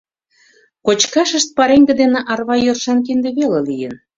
[0.85, 3.93] Кочкашышт пареҥге дене арва йӧршан кинде веле лийын.